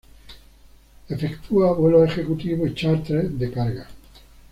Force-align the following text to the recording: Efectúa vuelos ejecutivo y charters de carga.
Efectúa 1.09 1.73
vuelos 1.73 2.09
ejecutivo 2.09 2.65
y 2.65 2.73
charters 2.73 3.37
de 3.37 3.51
carga. 3.51 3.87